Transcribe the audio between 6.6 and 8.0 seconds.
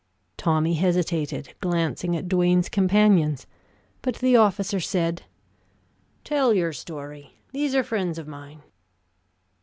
story: these are